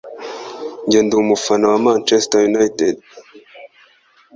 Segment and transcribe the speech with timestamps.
[0.85, 2.95] Njye ndi umufana wa Manchester united